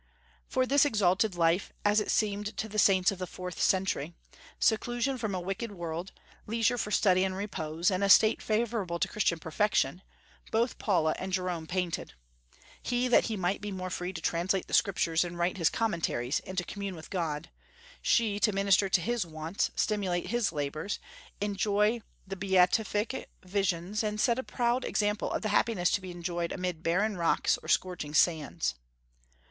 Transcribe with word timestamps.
For 0.47 0.65
this 0.65 0.83
exalted 0.83 1.35
life, 1.35 1.71
as 1.85 1.99
it 1.99 2.09
seemed 2.09 2.57
to 2.57 2.67
the 2.67 2.79
saints 2.79 3.11
of 3.11 3.19
the 3.19 3.27
fourth 3.27 3.61
century, 3.61 4.15
seclusion 4.57 5.15
from 5.19 5.35
a 5.35 5.39
wicked 5.39 5.71
world, 5.73 6.11
leisure 6.47 6.79
for 6.79 6.89
study 6.89 7.23
and 7.23 7.35
repose, 7.37 7.91
and 7.91 8.03
a 8.03 8.09
state 8.09 8.41
favorable 8.41 8.97
to 8.97 9.07
Christian 9.07 9.37
perfection, 9.37 10.01
both 10.49 10.79
Paula 10.79 11.13
and 11.19 11.31
Jerome 11.31 11.67
panted: 11.67 12.13
he, 12.81 13.07
that 13.09 13.25
he 13.25 13.37
might 13.37 13.61
be 13.61 13.71
more 13.71 13.91
free 13.91 14.11
to 14.11 14.21
translate 14.21 14.65
the 14.65 14.73
Scriptures 14.73 15.23
and 15.23 15.37
write 15.37 15.57
his 15.57 15.69
commentaries, 15.69 16.39
and 16.47 16.57
to 16.57 16.63
commune 16.63 16.95
with 16.95 17.11
God; 17.11 17.51
she, 18.01 18.39
to 18.39 18.51
minister 18.51 18.89
to 18.89 19.01
his 19.01 19.23
wants, 19.23 19.69
stimulate 19.75 20.29
his 20.29 20.51
labors, 20.51 20.97
enjoy 21.39 22.01
the 22.25 22.35
beatific 22.35 23.29
visions, 23.43 24.01
and 24.01 24.19
set 24.19 24.39
a 24.39 24.43
proud 24.43 24.83
example 24.83 25.31
of 25.31 25.43
the 25.43 25.49
happiness 25.49 25.91
to 25.91 26.01
be 26.01 26.09
enjoyed 26.09 26.51
amid 26.51 26.81
barren 26.81 27.17
rocks 27.17 27.59
or 27.59 27.67
scorching 27.67 28.15
sands. 28.15 28.73